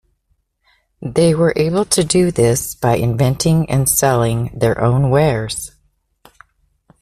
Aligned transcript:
They 1.03 1.35
were 1.35 1.53
able 1.55 1.85
to 1.85 2.03
do 2.03 2.31
this 2.31 2.73
by 2.73 2.95
inventing 2.95 3.69
and 3.69 3.87
selling 3.87 4.49
their 4.55 4.81
own 4.81 5.11
wares. 5.11 5.73